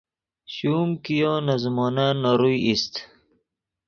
[0.53, 2.93] شوم کیو نے زیمونن نے روئے ایست